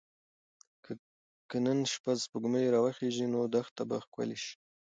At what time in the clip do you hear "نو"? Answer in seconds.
3.33-3.39